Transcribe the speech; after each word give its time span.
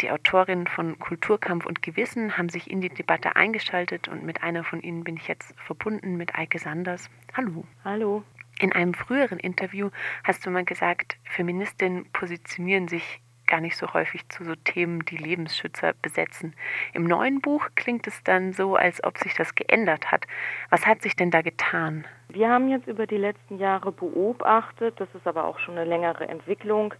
Die 0.00 0.10
Autorinnen 0.10 0.66
von 0.66 0.98
Kulturkampf 0.98 1.66
und 1.66 1.82
Gewissen 1.82 2.38
haben 2.38 2.48
sich 2.48 2.70
in 2.70 2.80
die 2.80 2.88
Debatte 2.88 3.36
eingeschaltet 3.36 4.08
und 4.08 4.22
mit 4.22 4.42
einer 4.42 4.64
von 4.64 4.80
ihnen 4.80 5.04
bin 5.04 5.16
ich 5.16 5.28
jetzt 5.28 5.54
verbunden, 5.60 6.16
mit 6.16 6.34
Eike 6.34 6.58
Sanders. 6.58 7.10
Hallo. 7.36 7.64
Hallo. 7.84 8.22
In 8.60 8.72
einem 8.72 8.94
früheren 8.94 9.38
Interview 9.38 9.90
hast 10.24 10.46
du 10.46 10.50
mal 10.50 10.64
gesagt, 10.64 11.18
Feministinnen 11.24 12.06
positionieren 12.12 12.88
sich 12.88 13.20
gar 13.46 13.60
nicht 13.60 13.76
so 13.76 13.92
häufig 13.92 14.26
zu 14.30 14.44
so 14.44 14.54
Themen, 14.54 15.04
die 15.04 15.18
Lebensschützer 15.18 15.92
besetzen. 16.00 16.54
Im 16.94 17.04
neuen 17.04 17.42
Buch 17.42 17.68
klingt 17.74 18.06
es 18.06 18.22
dann 18.22 18.54
so, 18.54 18.76
als 18.76 19.04
ob 19.04 19.18
sich 19.18 19.34
das 19.34 19.54
geändert 19.54 20.10
hat. 20.10 20.24
Was 20.70 20.86
hat 20.86 21.02
sich 21.02 21.14
denn 21.14 21.30
da 21.30 21.42
getan? 21.42 22.06
Wir 22.28 22.48
haben 22.48 22.68
jetzt 22.68 22.86
über 22.86 23.06
die 23.06 23.18
letzten 23.18 23.58
Jahre 23.58 23.92
beobachtet, 23.92 24.98
das 24.98 25.08
ist 25.14 25.26
aber 25.26 25.44
auch 25.44 25.58
schon 25.58 25.76
eine 25.76 25.88
längere 25.88 26.26
Entwicklung, 26.26 26.94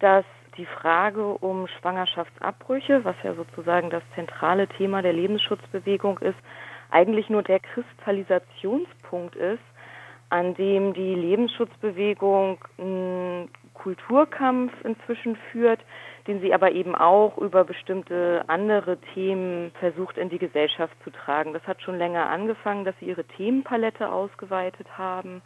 dass 0.00 0.24
die 0.56 0.66
Frage 0.66 1.26
um 1.38 1.66
Schwangerschaftsabbrüche, 1.66 3.04
was 3.04 3.16
ja 3.22 3.34
sozusagen 3.34 3.90
das 3.90 4.02
zentrale 4.14 4.68
Thema 4.68 5.02
der 5.02 5.12
Lebensschutzbewegung 5.12 6.18
ist, 6.18 6.38
eigentlich 6.90 7.30
nur 7.30 7.42
der 7.42 7.60
Kristallisationspunkt 7.60 9.36
ist, 9.36 9.62
an 10.28 10.54
dem 10.54 10.94
die 10.94 11.14
Lebensschutzbewegung 11.14 12.58
einen 12.78 13.50
Kulturkampf 13.74 14.72
inzwischen 14.84 15.36
führt, 15.50 15.80
den 16.26 16.40
sie 16.40 16.54
aber 16.54 16.72
eben 16.72 16.94
auch 16.94 17.36
über 17.38 17.64
bestimmte 17.64 18.44
andere 18.46 18.98
Themen 19.14 19.72
versucht 19.80 20.18
in 20.18 20.28
die 20.28 20.38
Gesellschaft 20.38 20.94
zu 21.02 21.10
tragen. 21.10 21.52
Das 21.52 21.66
hat 21.66 21.82
schon 21.82 21.98
länger 21.98 22.28
angefangen, 22.30 22.84
dass 22.84 22.94
sie 23.00 23.06
ihre 23.06 23.24
Themenpalette 23.24 24.10
ausgeweitet 24.10 24.86
haben 24.96 25.42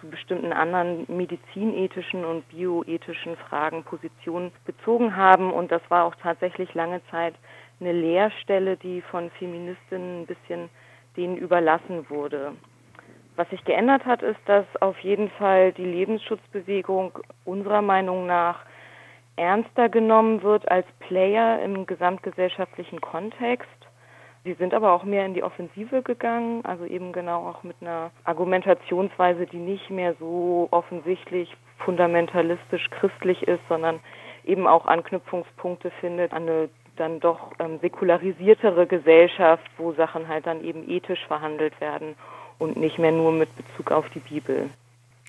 zu 0.00 0.08
bestimmten 0.08 0.52
anderen 0.52 1.04
medizinethischen 1.08 2.24
und 2.24 2.48
bioethischen 2.48 3.36
Fragen 3.36 3.84
Position 3.84 4.52
bezogen 4.64 5.16
haben. 5.16 5.52
Und 5.52 5.70
das 5.70 5.82
war 5.88 6.04
auch 6.04 6.14
tatsächlich 6.16 6.74
lange 6.74 7.00
Zeit 7.10 7.34
eine 7.80 7.92
Leerstelle, 7.92 8.76
die 8.76 9.02
von 9.02 9.30
Feministinnen 9.38 10.22
ein 10.22 10.26
bisschen 10.26 10.68
denen 11.16 11.36
überlassen 11.36 12.08
wurde. 12.08 12.52
Was 13.36 13.48
sich 13.50 13.64
geändert 13.64 14.04
hat, 14.04 14.22
ist, 14.22 14.40
dass 14.46 14.66
auf 14.80 14.98
jeden 15.00 15.30
Fall 15.30 15.72
die 15.72 15.84
Lebensschutzbewegung 15.84 17.18
unserer 17.44 17.82
Meinung 17.82 18.26
nach 18.26 18.60
ernster 19.36 19.88
genommen 19.88 20.42
wird 20.42 20.70
als 20.70 20.86
Player 20.98 21.62
im 21.62 21.86
gesamtgesellschaftlichen 21.86 23.00
Kontext 23.00 23.68
Sie 24.42 24.54
sind 24.54 24.72
aber 24.72 24.92
auch 24.92 25.04
mehr 25.04 25.26
in 25.26 25.34
die 25.34 25.42
Offensive 25.42 26.02
gegangen, 26.02 26.64
also 26.64 26.86
eben 26.86 27.12
genau 27.12 27.46
auch 27.46 27.62
mit 27.62 27.76
einer 27.80 28.10
Argumentationsweise, 28.24 29.46
die 29.46 29.58
nicht 29.58 29.90
mehr 29.90 30.14
so 30.18 30.68
offensichtlich 30.70 31.54
fundamentalistisch 31.78 32.88
christlich 32.90 33.42
ist, 33.42 33.60
sondern 33.68 34.00
eben 34.44 34.66
auch 34.66 34.86
Anknüpfungspunkte 34.86 35.90
findet 36.00 36.32
an 36.32 36.48
eine 36.48 36.68
dann 36.96 37.20
doch 37.20 37.52
ähm, 37.58 37.78
säkularisiertere 37.80 38.86
Gesellschaft, 38.86 39.64
wo 39.78 39.92
Sachen 39.92 40.28
halt 40.28 40.46
dann 40.46 40.62
eben 40.62 40.88
ethisch 40.88 41.24
verhandelt 41.26 41.80
werden 41.80 42.14
und 42.58 42.76
nicht 42.76 42.98
mehr 42.98 43.12
nur 43.12 43.32
mit 43.32 43.48
Bezug 43.56 43.90
auf 43.90 44.08
die 44.10 44.20
Bibel. 44.20 44.68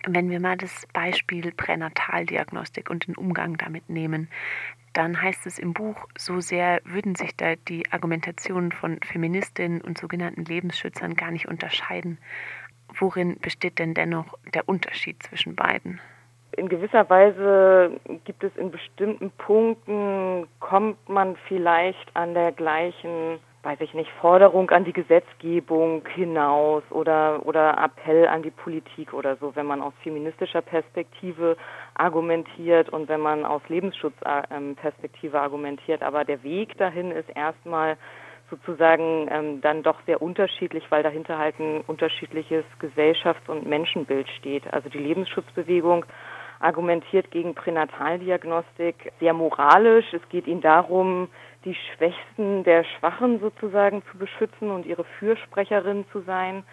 Wenn 0.07 0.29
wir 0.29 0.39
mal 0.39 0.57
das 0.57 0.87
Beispiel 0.93 1.51
Pränataldiagnostik 1.51 2.89
und 2.89 3.07
den 3.07 3.15
Umgang 3.15 3.57
damit 3.57 3.89
nehmen, 3.89 4.29
dann 4.93 5.21
heißt 5.21 5.45
es 5.45 5.59
im 5.59 5.73
Buch, 5.73 6.07
so 6.17 6.41
sehr 6.41 6.81
würden 6.83 7.15
sich 7.15 7.35
da 7.35 7.55
die 7.55 7.89
Argumentationen 7.91 8.71
von 8.71 8.99
Feministinnen 9.03 9.81
und 9.81 9.97
sogenannten 9.97 10.43
Lebensschützern 10.43 11.15
gar 11.15 11.31
nicht 11.31 11.47
unterscheiden. 11.47 12.17
Worin 12.93 13.37
besteht 13.39 13.79
denn 13.79 13.93
dennoch 13.93 14.37
der 14.53 14.67
Unterschied 14.67 15.23
zwischen 15.23 15.55
beiden? 15.55 16.01
In 16.57 16.67
gewisser 16.67 17.09
Weise 17.09 17.97
gibt 18.25 18.43
es 18.43 18.55
in 18.57 18.71
bestimmten 18.71 19.31
Punkten, 19.31 20.47
kommt 20.59 21.07
man 21.07 21.37
vielleicht 21.47 22.13
an 22.13 22.33
der 22.33 22.51
gleichen 22.51 23.39
weiß 23.63 23.79
ich 23.81 23.93
nicht, 23.93 24.09
Forderung 24.19 24.71
an 24.71 24.85
die 24.85 24.93
Gesetzgebung 24.93 26.03
hinaus 26.15 26.83
oder, 26.89 27.45
oder 27.45 27.77
Appell 27.77 28.27
an 28.27 28.41
die 28.41 28.49
Politik 28.49 29.13
oder 29.13 29.35
so, 29.35 29.55
wenn 29.55 29.67
man 29.67 29.81
aus 29.81 29.93
feministischer 30.01 30.61
Perspektive 30.61 31.57
argumentiert 31.93 32.89
und 32.89 33.07
wenn 33.07 33.19
man 33.19 33.45
aus 33.45 33.61
Lebensschutzperspektive 33.67 35.39
argumentiert. 35.39 36.01
Aber 36.01 36.25
der 36.25 36.41
Weg 36.43 36.75
dahin 36.77 37.11
ist 37.11 37.29
erstmal 37.35 37.97
sozusagen 38.49 39.27
ähm, 39.31 39.61
dann 39.61 39.83
doch 39.83 39.99
sehr 40.05 40.21
unterschiedlich, 40.21 40.83
weil 40.89 41.03
dahinter 41.03 41.37
halt 41.37 41.59
ein 41.59 41.81
unterschiedliches 41.81 42.65
Gesellschafts- 42.79 43.47
und 43.47 43.67
Menschenbild 43.67 44.27
steht. 44.39 44.71
Also 44.73 44.89
die 44.89 44.97
Lebensschutzbewegung 44.97 46.05
argumentiert 46.59 47.31
gegen 47.31 47.55
Pränataldiagnostik 47.55 49.11
sehr 49.19 49.33
moralisch. 49.33 50.05
Es 50.13 50.27
geht 50.29 50.47
ihnen 50.47 50.61
darum, 50.61 51.29
die 51.65 51.75
Schwächsten 51.75 52.63
der 52.63 52.83
Schwachen 52.83 53.39
sozusagen 53.39 54.03
zu 54.11 54.17
beschützen 54.17 54.71
und 54.71 54.85
ihre 54.85 55.03
Fürsprecherin 55.19 56.05
zu 56.11 56.21
sein. 56.21 56.63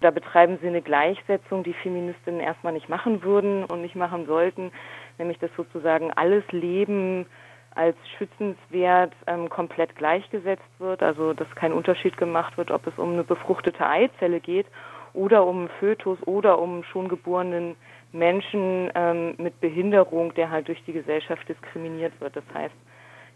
Da 0.00 0.10
betreiben 0.10 0.58
sie 0.60 0.68
eine 0.68 0.82
Gleichsetzung, 0.82 1.62
die 1.62 1.72
Feministinnen 1.72 2.40
erstmal 2.40 2.72
nicht 2.72 2.88
machen 2.88 3.22
würden 3.22 3.64
und 3.64 3.80
nicht 3.80 3.94
machen 3.94 4.26
sollten, 4.26 4.72
nämlich 5.18 5.38
dass 5.38 5.50
sozusagen 5.56 6.12
alles 6.12 6.44
Leben 6.50 7.26
als 7.74 7.96
schützenswert 8.18 9.12
ähm, 9.26 9.48
komplett 9.48 9.96
gleichgesetzt 9.96 10.62
wird, 10.78 11.02
also 11.02 11.32
dass 11.32 11.48
kein 11.54 11.72
Unterschied 11.72 12.16
gemacht 12.16 12.56
wird, 12.56 12.70
ob 12.70 12.86
es 12.86 12.96
um 12.98 13.12
eine 13.12 13.24
befruchtete 13.24 13.86
Eizelle 13.86 14.40
geht 14.40 14.66
oder 15.12 15.46
um 15.46 15.68
Fötus 15.80 16.18
oder 16.26 16.58
um 16.58 16.84
schon 16.84 17.08
geborenen 17.08 17.76
Menschen 18.12 18.90
ähm, 18.94 19.34
mit 19.38 19.60
Behinderung, 19.60 20.34
der 20.34 20.50
halt 20.50 20.68
durch 20.68 20.82
die 20.84 20.92
Gesellschaft 20.92 21.48
diskriminiert 21.48 22.12
wird. 22.20 22.36
Das 22.36 22.44
heißt, 22.54 22.74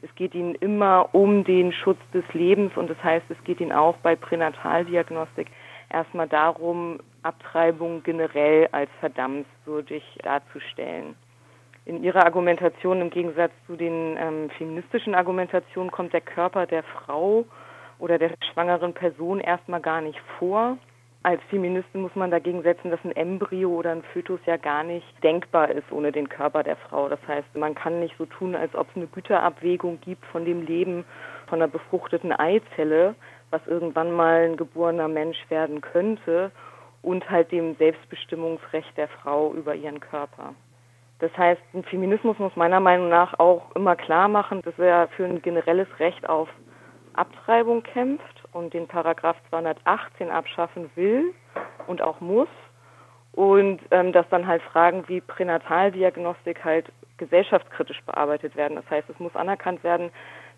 es 0.02 0.14
geht 0.14 0.34
ihnen 0.34 0.54
immer 0.56 1.08
um 1.12 1.44
den 1.44 1.72
Schutz 1.72 1.98
des 2.12 2.24
Lebens 2.32 2.76
und 2.76 2.88
das 2.90 3.02
heißt, 3.02 3.26
es 3.30 3.42
geht 3.44 3.60
ihnen 3.60 3.72
auch 3.72 3.96
bei 3.98 4.16
Pränataldiagnostik 4.16 5.48
erstmal 5.90 6.28
darum, 6.28 7.00
Abtreibung 7.22 8.02
generell 8.02 8.68
als 8.72 8.90
verdammenswürdig 9.00 10.02
darzustellen. 10.22 11.16
In 11.84 12.04
ihrer 12.04 12.24
Argumentation 12.24 13.00
im 13.00 13.10
Gegensatz 13.10 13.52
zu 13.66 13.76
den 13.76 14.16
ähm, 14.18 14.50
feministischen 14.50 15.14
Argumentationen 15.14 15.90
kommt 15.90 16.12
der 16.12 16.20
Körper 16.20 16.66
der 16.66 16.82
Frau 16.82 17.44
oder 17.98 18.18
der 18.18 18.30
schwangeren 18.52 18.92
Person 18.92 19.40
erstmal 19.40 19.80
gar 19.80 20.00
nicht 20.00 20.20
vor 20.38 20.76
als 21.28 21.42
Feministin 21.50 22.00
muss 22.00 22.14
man 22.14 22.30
dagegen 22.30 22.62
setzen, 22.62 22.90
dass 22.90 23.04
ein 23.04 23.14
Embryo 23.14 23.68
oder 23.68 23.92
ein 23.92 24.02
Fötus 24.14 24.40
ja 24.46 24.56
gar 24.56 24.82
nicht 24.82 25.04
denkbar 25.22 25.70
ist 25.70 25.92
ohne 25.92 26.10
den 26.10 26.30
Körper 26.30 26.62
der 26.62 26.76
Frau. 26.76 27.10
Das 27.10 27.18
heißt, 27.28 27.54
man 27.54 27.74
kann 27.74 28.00
nicht 28.00 28.14
so 28.16 28.24
tun, 28.24 28.56
als 28.56 28.74
ob 28.74 28.88
es 28.88 28.96
eine 28.96 29.08
Güterabwägung 29.08 30.00
gibt 30.00 30.24
von 30.24 30.46
dem 30.46 30.64
Leben 30.64 31.04
von 31.46 31.60
einer 31.60 31.70
befruchteten 31.70 32.32
Eizelle, 32.32 33.14
was 33.50 33.60
irgendwann 33.66 34.10
mal 34.10 34.46
ein 34.46 34.56
geborener 34.56 35.06
Mensch 35.06 35.38
werden 35.50 35.82
könnte, 35.82 36.50
und 37.02 37.28
halt 37.28 37.52
dem 37.52 37.76
Selbstbestimmungsrecht 37.76 38.96
der 38.96 39.08
Frau 39.08 39.52
über 39.52 39.74
ihren 39.74 40.00
Körper. 40.00 40.54
Das 41.18 41.30
heißt, 41.36 41.60
ein 41.74 41.84
Feminismus 41.84 42.38
muss 42.38 42.56
meiner 42.56 42.80
Meinung 42.80 43.10
nach 43.10 43.38
auch 43.38 43.76
immer 43.76 43.96
klar 43.96 44.28
machen, 44.28 44.62
dass 44.62 44.78
er 44.78 45.08
für 45.08 45.26
ein 45.26 45.42
generelles 45.42 45.88
Recht 45.98 46.26
auf 46.26 46.48
Abtreibung 47.12 47.82
kämpft 47.82 48.47
und 48.58 48.74
den 48.74 48.88
Paragraph 48.88 49.36
218 49.50 50.30
abschaffen 50.30 50.90
will 50.96 51.32
und 51.86 52.02
auch 52.02 52.20
muss 52.20 52.48
und 53.32 53.80
ähm, 53.90 54.12
dass 54.12 54.28
dann 54.30 54.46
halt 54.46 54.62
Fragen 54.62 55.04
wie 55.06 55.20
Pränataldiagnostik 55.20 56.64
halt 56.64 56.86
gesellschaftskritisch 57.18 58.00
bearbeitet 58.04 58.56
werden. 58.56 58.76
Das 58.76 58.90
heißt, 58.90 59.08
es 59.08 59.18
muss 59.20 59.34
anerkannt 59.36 59.82
werden, 59.84 60.10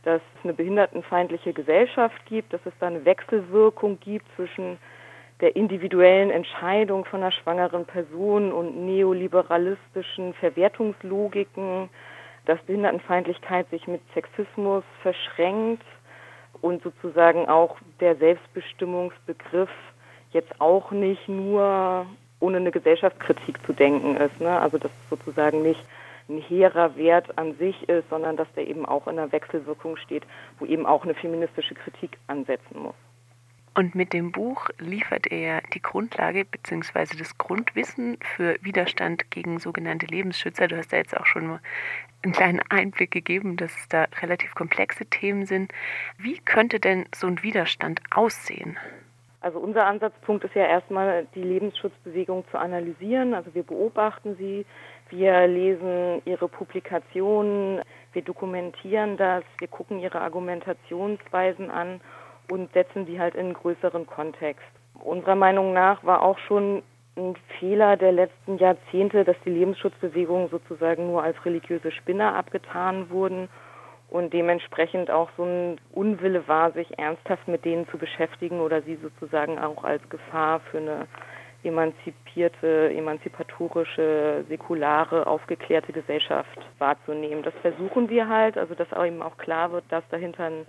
dass 0.02 0.20
es 0.38 0.44
eine 0.44 0.54
behindertenfeindliche 0.54 1.52
Gesellschaft 1.52 2.24
gibt, 2.26 2.52
dass 2.52 2.60
es 2.64 2.72
da 2.80 2.86
eine 2.86 3.04
Wechselwirkung 3.04 4.00
gibt 4.00 4.26
zwischen 4.36 4.78
der 5.40 5.56
individuellen 5.56 6.30
Entscheidung 6.30 7.04
von 7.04 7.20
einer 7.22 7.32
schwangeren 7.32 7.86
Person 7.86 8.52
und 8.52 8.84
neoliberalistischen 8.84 10.34
Verwertungslogiken, 10.34 11.88
dass 12.46 12.60
Behindertenfeindlichkeit 12.62 13.68
sich 13.70 13.86
mit 13.86 14.00
Sexismus 14.14 14.84
verschränkt 15.02 15.84
und 16.60 16.82
sozusagen 16.82 17.48
auch 17.48 17.76
der 18.00 18.16
Selbstbestimmungsbegriff 18.16 19.70
jetzt 20.32 20.60
auch 20.60 20.90
nicht 20.90 21.28
nur 21.28 22.06
ohne 22.40 22.56
eine 22.56 22.70
Gesellschaftskritik 22.70 23.64
zu 23.66 23.72
denken 23.72 24.16
ist. 24.16 24.40
Ne? 24.40 24.58
Also 24.58 24.78
dass 24.78 24.90
sozusagen 25.08 25.62
nicht 25.62 25.84
ein 26.28 26.38
hehrer 26.38 26.96
Wert 26.96 27.36
an 27.38 27.56
sich 27.56 27.88
ist, 27.88 28.08
sondern 28.08 28.36
dass 28.36 28.50
der 28.54 28.68
eben 28.68 28.86
auch 28.86 29.06
in 29.08 29.18
einer 29.18 29.32
Wechselwirkung 29.32 29.96
steht, 29.96 30.22
wo 30.58 30.64
eben 30.64 30.86
auch 30.86 31.04
eine 31.04 31.14
feministische 31.14 31.74
Kritik 31.74 32.18
ansetzen 32.28 32.78
muss. 32.80 32.94
Und 33.74 33.94
mit 33.94 34.12
dem 34.12 34.32
Buch 34.32 34.68
liefert 34.78 35.30
er 35.30 35.62
die 35.72 35.80
Grundlage 35.80 36.44
bzw. 36.44 37.16
das 37.16 37.38
Grundwissen 37.38 38.18
für 38.34 38.56
Widerstand 38.62 39.30
gegen 39.30 39.58
sogenannte 39.58 40.06
Lebensschützer. 40.06 40.66
Du 40.66 40.76
hast 40.76 40.92
da 40.92 40.96
jetzt 40.96 41.16
auch 41.16 41.26
schon 41.26 41.60
einen 42.22 42.32
kleinen 42.32 42.60
Einblick 42.68 43.12
gegeben, 43.12 43.56
dass 43.56 43.74
es 43.76 43.88
da 43.88 44.06
relativ 44.20 44.54
komplexe 44.54 45.06
Themen 45.06 45.46
sind. 45.46 45.72
Wie 46.18 46.38
könnte 46.38 46.80
denn 46.80 47.06
so 47.14 47.26
ein 47.26 47.42
Widerstand 47.42 48.00
aussehen? 48.10 48.76
Also 49.40 49.58
unser 49.58 49.86
Ansatzpunkt 49.86 50.44
ist 50.44 50.54
ja 50.54 50.66
erstmal 50.66 51.26
die 51.34 51.42
Lebensschutzbewegung 51.42 52.44
zu 52.50 52.58
analysieren. 52.58 53.32
Also 53.34 53.54
wir 53.54 53.62
beobachten 53.62 54.36
sie, 54.36 54.66
wir 55.08 55.46
lesen 55.46 56.20
ihre 56.26 56.48
Publikationen, 56.48 57.80
Wir 58.12 58.22
dokumentieren 58.22 59.16
das, 59.16 59.44
wir 59.58 59.68
gucken 59.68 60.00
ihre 60.00 60.20
Argumentationsweisen 60.20 61.70
an 61.70 62.00
und 62.50 62.72
setzen 62.72 63.06
die 63.06 63.18
halt 63.18 63.34
in 63.34 63.46
einen 63.46 63.54
größeren 63.54 64.06
Kontext. 64.06 64.66
Unserer 65.02 65.36
Meinung 65.36 65.72
nach 65.72 66.04
war 66.04 66.22
auch 66.22 66.38
schon 66.38 66.82
ein 67.16 67.34
Fehler 67.58 67.96
der 67.96 68.12
letzten 68.12 68.58
Jahrzehnte, 68.58 69.24
dass 69.24 69.36
die 69.44 69.50
Lebensschutzbewegungen 69.50 70.48
sozusagen 70.48 71.06
nur 71.06 71.22
als 71.22 71.44
religiöse 71.44 71.90
Spinner 71.90 72.34
abgetan 72.34 73.10
wurden 73.10 73.48
und 74.08 74.32
dementsprechend 74.32 75.10
auch 75.10 75.28
so 75.36 75.44
ein 75.44 75.80
Unwille 75.92 76.46
war, 76.48 76.72
sich 76.72 76.98
ernsthaft 76.98 77.46
mit 77.46 77.64
denen 77.64 77.88
zu 77.88 77.98
beschäftigen 77.98 78.60
oder 78.60 78.82
sie 78.82 78.96
sozusagen 78.96 79.58
auch 79.58 79.84
als 79.84 80.06
Gefahr 80.08 80.60
für 80.70 80.78
eine 80.78 81.06
emanzipierte, 81.62 82.90
emanzipatorische, 82.94 84.44
säkulare, 84.48 85.26
aufgeklärte 85.26 85.92
Gesellschaft 85.92 86.58
wahrzunehmen. 86.78 87.42
Das 87.42 87.54
versuchen 87.60 88.08
wir 88.08 88.28
halt, 88.28 88.56
also 88.56 88.74
dass 88.74 88.88
eben 88.92 89.22
auch 89.22 89.36
klar 89.36 89.70
wird, 89.70 89.84
dass 89.90 90.02
dahinter 90.10 90.44
ein 90.44 90.66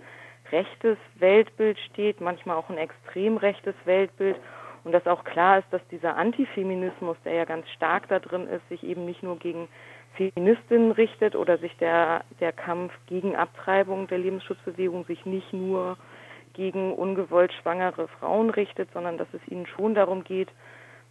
rechtes 0.52 0.98
Weltbild 1.16 1.78
steht, 1.90 2.20
manchmal 2.20 2.56
auch 2.56 2.70
ein 2.70 2.78
extrem 2.78 3.36
rechtes 3.36 3.74
Weltbild. 3.84 4.36
Und 4.84 4.92
dass 4.92 5.06
auch 5.06 5.24
klar 5.24 5.58
ist, 5.58 5.68
dass 5.70 5.80
dieser 5.88 6.16
Antifeminismus, 6.16 7.16
der 7.24 7.34
ja 7.34 7.44
ganz 7.44 7.68
stark 7.70 8.08
da 8.08 8.18
drin 8.18 8.48
ist, 8.48 8.68
sich 8.68 8.82
eben 8.82 9.04
nicht 9.04 9.22
nur 9.22 9.38
gegen 9.38 9.68
Feministinnen 10.14 10.92
richtet 10.92 11.36
oder 11.36 11.58
sich 11.58 11.76
der, 11.78 12.24
der 12.40 12.52
Kampf 12.52 12.92
gegen 13.06 13.34
Abtreibung 13.34 14.08
der 14.08 14.18
Lebensschutzbewegung 14.18 15.04
sich 15.06 15.24
nicht 15.24 15.52
nur 15.52 15.96
gegen 16.52 16.92
ungewollt 16.92 17.52
schwangere 17.54 18.08
Frauen 18.08 18.50
richtet, 18.50 18.92
sondern 18.92 19.16
dass 19.16 19.28
es 19.32 19.40
ihnen 19.48 19.66
schon 19.66 19.94
darum 19.94 20.24
geht, 20.24 20.48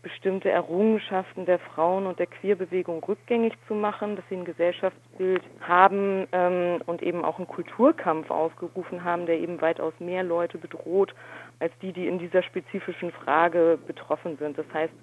bestimmte 0.01 0.50
Errungenschaften 0.50 1.45
der 1.45 1.59
Frauen 1.59 2.07
und 2.07 2.18
der 2.18 2.27
Queerbewegung 2.27 3.03
rückgängig 3.03 3.53
zu 3.68 3.75
machen, 3.75 4.15
dass 4.15 4.25
sie 4.30 4.36
ein 4.36 4.45
Gesellschaftsbild 4.45 5.44
haben 5.62 6.27
ähm, 6.31 6.81
und 6.86 7.03
eben 7.03 7.24
auch 7.24 7.38
einen 7.38 7.48
Kulturkampf 7.48 8.31
ausgerufen 8.31 9.03
haben, 9.03 9.25
der 9.25 9.39
eben 9.39 9.62
weitaus 9.62 9.94
mehr 10.00 10.24
Leute 10.24 10.57
bedroht 10.57 11.13
als 11.59 11.71
die, 11.81 11.94
die 11.94 12.07
in 12.07 12.18
dieser 12.18 12.42
spezifischen 12.42 13.12
Frage 13.12 13.77
betroffen 13.86 14.38
sind. 14.38 14.57
Das 14.57 14.65
heißt, 14.74 14.94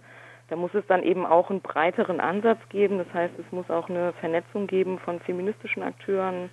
da 0.49 0.56
muss 0.56 0.75
es 0.75 0.87
dann 0.87 1.03
eben 1.03 1.27
auch 1.27 1.50
einen 1.50 1.61
breiteren 1.61 2.21
Ansatz 2.21 2.59
geben. 2.71 2.99
Das 2.99 3.12
heißt, 3.12 3.35
es 3.39 3.53
muss 3.53 3.71
auch 3.71 3.89
eine 3.89 4.12
Vernetzung 4.15 4.67
geben 4.67 4.99
von 4.99 5.21
feministischen 5.21 5.83
Akteuren, 5.83 6.50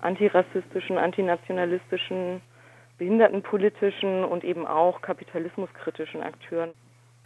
antirassistischen, 0.00 0.96
antinationalistischen, 0.96 2.40
behindertenpolitischen 2.98 4.24
und 4.24 4.44
eben 4.44 4.66
auch 4.66 5.02
kapitalismuskritischen 5.02 6.22
Akteuren. 6.22 6.70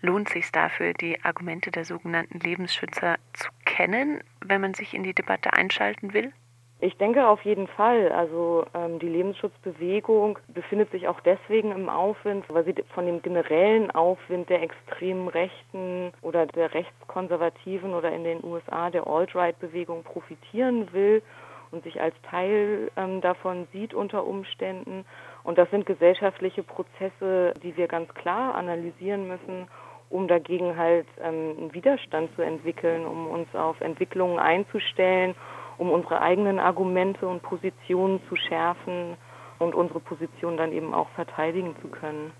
Lohnt 0.02 0.28
sich 0.28 0.52
dafür, 0.52 0.92
die 0.92 1.22
Argumente 1.24 1.70
der 1.70 1.84
sogenannten 1.84 2.38
Lebensschützer 2.38 3.16
zu 3.32 3.48
kennen, 3.64 4.20
wenn 4.44 4.60
man 4.60 4.74
sich 4.74 4.94
in 4.94 5.02
die 5.02 5.14
Debatte 5.14 5.52
einschalten 5.52 6.12
will? 6.12 6.32
Ich 6.78 6.98
denke 6.98 7.26
auf 7.26 7.42
jeden 7.42 7.68
Fall. 7.68 8.12
Also 8.12 8.66
ähm, 8.74 8.98
die 8.98 9.08
Lebensschutzbewegung 9.08 10.38
befindet 10.48 10.90
sich 10.90 11.08
auch 11.08 11.20
deswegen 11.20 11.72
im 11.72 11.88
Aufwind, 11.88 12.44
weil 12.48 12.64
sie 12.64 12.74
von 12.92 13.06
dem 13.06 13.22
generellen 13.22 13.90
Aufwind 13.90 14.50
der 14.50 14.62
extremen 14.62 15.28
Rechten 15.28 16.12
oder 16.20 16.44
der 16.44 16.74
rechtskonservativen 16.74 17.94
oder 17.94 18.12
in 18.12 18.24
den 18.24 18.44
USA 18.44 18.90
der 18.90 19.06
Alt-Right-Bewegung 19.06 20.04
profitieren 20.04 20.92
will 20.92 21.22
und 21.70 21.82
sich 21.82 21.98
als 22.00 22.14
Teil 22.30 22.90
ähm, 22.98 23.22
davon 23.22 23.66
sieht 23.72 23.94
unter 23.94 24.26
Umständen. 24.26 25.06
Und 25.44 25.56
das 25.56 25.70
sind 25.70 25.86
gesellschaftliche 25.86 26.62
Prozesse, 26.62 27.54
die 27.62 27.74
wir 27.78 27.88
ganz 27.88 28.12
klar 28.12 28.54
analysieren 28.54 29.28
müssen 29.28 29.66
um 30.10 30.28
dagegen 30.28 30.76
halt 30.76 31.06
ähm, 31.20 31.56
einen 31.58 31.74
Widerstand 31.74 32.34
zu 32.36 32.42
entwickeln, 32.42 33.06
um 33.06 33.26
uns 33.26 33.54
auf 33.54 33.80
Entwicklungen 33.80 34.38
einzustellen 34.38 35.34
um 35.78 35.90
unsere 35.90 36.20
eigenen 36.20 36.58
Argumente 36.58 37.26
und 37.26 37.42
Positionen 37.42 38.20
zu 38.28 38.36
schärfen 38.36 39.16
und 39.58 39.74
unsere 39.74 40.00
Position 40.00 40.56
dann 40.56 40.72
eben 40.72 40.94
auch 40.94 41.08
verteidigen 41.10 41.74
zu 41.80 41.88
können. 41.88 42.32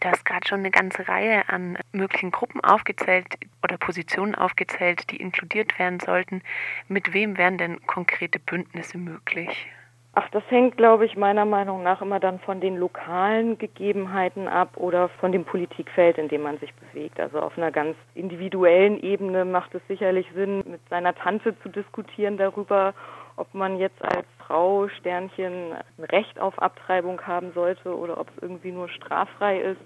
Du 0.00 0.10
hast 0.10 0.24
gerade 0.24 0.46
schon 0.46 0.58
eine 0.60 0.70
ganze 0.70 1.08
Reihe 1.08 1.48
an 1.48 1.78
möglichen 1.92 2.30
Gruppen 2.30 2.60
aufgezählt 2.60 3.26
oder 3.62 3.78
Positionen 3.78 4.34
aufgezählt, 4.34 5.10
die 5.10 5.16
inkludiert 5.16 5.78
werden 5.78 5.98
sollten. 5.98 6.42
Mit 6.88 7.14
wem 7.14 7.38
wären 7.38 7.56
denn 7.56 7.86
konkrete 7.86 8.38
Bündnisse 8.38 8.98
möglich? 8.98 9.66
Ach, 10.16 10.28
das 10.30 10.44
hängt, 10.48 10.76
glaube 10.76 11.06
ich, 11.06 11.16
meiner 11.16 11.44
Meinung 11.44 11.82
nach 11.82 12.00
immer 12.00 12.20
dann 12.20 12.38
von 12.38 12.60
den 12.60 12.76
lokalen 12.76 13.58
Gegebenheiten 13.58 14.46
ab 14.46 14.76
oder 14.76 15.08
von 15.08 15.32
dem 15.32 15.44
Politikfeld, 15.44 16.18
in 16.18 16.28
dem 16.28 16.42
man 16.42 16.58
sich 16.58 16.72
bewegt. 16.74 17.18
Also 17.18 17.40
auf 17.40 17.58
einer 17.58 17.72
ganz 17.72 17.96
individuellen 18.14 19.02
Ebene 19.02 19.44
macht 19.44 19.74
es 19.74 19.82
sicherlich 19.88 20.26
Sinn, 20.32 20.62
mit 20.66 20.80
seiner 20.88 21.16
Tante 21.16 21.58
zu 21.60 21.68
diskutieren 21.68 22.36
darüber, 22.36 22.94
ob 23.34 23.52
man 23.54 23.76
jetzt 23.76 24.00
als 24.04 24.24
Frau 24.38 24.86
Sternchen 24.86 25.72
ein 25.72 26.04
Recht 26.04 26.38
auf 26.38 26.62
Abtreibung 26.62 27.20
haben 27.26 27.50
sollte 27.52 27.96
oder 27.96 28.20
ob 28.20 28.28
es 28.36 28.42
irgendwie 28.42 28.70
nur 28.70 28.88
straffrei 28.90 29.58
ist. 29.58 29.80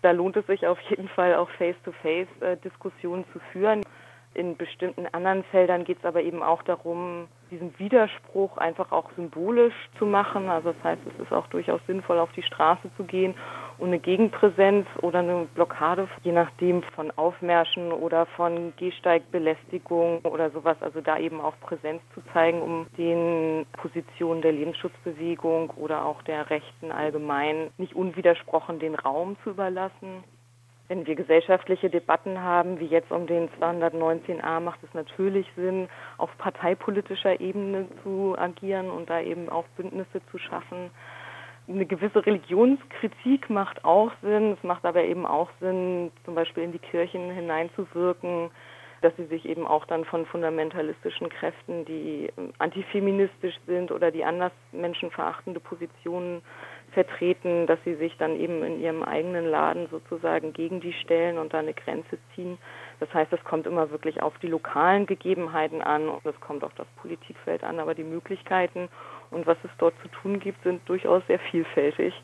Da 0.00 0.12
lohnt 0.12 0.36
es 0.36 0.46
sich 0.46 0.66
auf 0.66 0.80
jeden 0.88 1.08
Fall 1.08 1.34
auch 1.34 1.50
Face-to-Face-Diskussionen 1.50 3.24
äh, 3.24 3.32
zu 3.32 3.40
führen. 3.52 3.82
In 4.36 4.54
bestimmten 4.58 5.06
anderen 5.12 5.44
Feldern 5.44 5.84
geht 5.84 5.96
es 5.98 6.04
aber 6.04 6.20
eben 6.20 6.42
auch 6.42 6.62
darum, 6.62 7.26
diesen 7.50 7.72
Widerspruch 7.78 8.58
einfach 8.58 8.92
auch 8.92 9.10
symbolisch 9.16 9.72
zu 9.98 10.04
machen. 10.04 10.50
Also 10.50 10.72
das 10.72 10.84
heißt, 10.84 11.00
es 11.06 11.24
ist 11.24 11.32
auch 11.32 11.46
durchaus 11.46 11.80
sinnvoll, 11.86 12.18
auf 12.18 12.30
die 12.32 12.42
Straße 12.42 12.90
zu 12.98 13.04
gehen 13.04 13.34
und 13.78 13.88
eine 13.88 13.98
Gegenpräsenz 13.98 14.86
oder 15.00 15.20
eine 15.20 15.46
Blockade, 15.54 16.06
je 16.22 16.32
nachdem 16.32 16.82
von 16.82 17.10
Aufmärschen 17.12 17.92
oder 17.92 18.26
von 18.26 18.74
Gehsteigbelästigung 18.76 20.20
oder 20.24 20.50
sowas, 20.50 20.76
also 20.82 21.00
da 21.00 21.16
eben 21.16 21.40
auch 21.40 21.58
Präsenz 21.60 22.02
zu 22.12 22.20
zeigen, 22.34 22.60
um 22.60 22.86
den 22.98 23.64
Positionen 23.72 24.42
der 24.42 24.52
Lebensschutzbewegung 24.52 25.70
oder 25.70 26.04
auch 26.04 26.20
der 26.22 26.50
Rechten 26.50 26.92
allgemein 26.92 27.70
nicht 27.78 27.96
unwidersprochen 27.96 28.80
den 28.80 28.96
Raum 28.96 29.38
zu 29.44 29.50
überlassen. 29.50 30.24
Wenn 30.88 31.04
wir 31.06 31.16
gesellschaftliche 31.16 31.90
Debatten 31.90 32.40
haben, 32.40 32.78
wie 32.78 32.86
jetzt 32.86 33.10
um 33.10 33.26
den 33.26 33.48
219a, 33.60 34.60
macht 34.60 34.82
es 34.84 34.94
natürlich 34.94 35.46
Sinn, 35.56 35.88
auf 36.16 36.30
parteipolitischer 36.38 37.40
Ebene 37.40 37.88
zu 38.04 38.36
agieren 38.38 38.90
und 38.90 39.10
da 39.10 39.20
eben 39.20 39.48
auch 39.48 39.64
Bündnisse 39.76 40.20
zu 40.30 40.38
schaffen. 40.38 40.90
Eine 41.68 41.86
gewisse 41.86 42.24
Religionskritik 42.24 43.50
macht 43.50 43.84
auch 43.84 44.12
Sinn. 44.22 44.52
Es 44.52 44.62
macht 44.62 44.84
aber 44.84 45.02
eben 45.02 45.26
auch 45.26 45.50
Sinn, 45.58 46.12
zum 46.24 46.36
Beispiel 46.36 46.62
in 46.62 46.70
die 46.70 46.78
Kirchen 46.78 47.32
hineinzuwirken, 47.32 48.50
dass 49.02 49.16
sie 49.16 49.26
sich 49.26 49.44
eben 49.44 49.66
auch 49.66 49.84
dann 49.86 50.04
von 50.04 50.24
fundamentalistischen 50.26 51.28
Kräften, 51.28 51.84
die 51.84 52.32
antifeministisch 52.58 53.56
sind 53.66 53.90
oder 53.90 54.12
die 54.12 54.24
anders 54.24 54.52
menschenverachtende 54.70 55.58
Positionen 55.58 56.42
vertreten, 56.96 57.66
dass 57.66 57.78
sie 57.84 57.94
sich 57.96 58.16
dann 58.16 58.40
eben 58.40 58.64
in 58.64 58.80
ihrem 58.80 59.02
eigenen 59.02 59.44
Laden 59.44 59.86
sozusagen 59.90 60.54
gegen 60.54 60.80
die 60.80 60.94
stellen 60.94 61.36
und 61.36 61.52
da 61.52 61.58
eine 61.58 61.74
Grenze 61.74 62.16
ziehen. 62.34 62.56
Das 63.00 63.12
heißt, 63.12 63.30
es 63.34 63.44
kommt 63.44 63.66
immer 63.66 63.90
wirklich 63.90 64.22
auf 64.22 64.32
die 64.38 64.46
lokalen 64.46 65.04
Gegebenheiten 65.04 65.82
an 65.82 66.08
und 66.08 66.24
es 66.24 66.40
kommt 66.40 66.64
auf 66.64 66.72
das 66.74 66.86
Politikfeld 67.02 67.62
an, 67.62 67.80
aber 67.80 67.94
die 67.94 68.02
Möglichkeiten 68.02 68.88
und 69.30 69.46
was 69.46 69.58
es 69.62 69.70
dort 69.76 69.94
zu 70.00 70.08
tun 70.08 70.40
gibt, 70.40 70.62
sind 70.62 70.88
durchaus 70.88 71.22
sehr 71.26 71.38
vielfältig. 71.38 72.14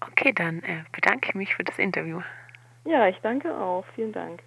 Okay, 0.00 0.32
dann 0.32 0.62
äh, 0.62 0.84
bedanke 0.92 1.28
ich 1.28 1.34
mich 1.34 1.54
für 1.54 1.64
das 1.64 1.78
Interview. 1.78 2.22
Ja, 2.86 3.06
ich 3.08 3.18
danke 3.18 3.54
auch. 3.54 3.84
Vielen 3.94 4.12
Dank. 4.12 4.42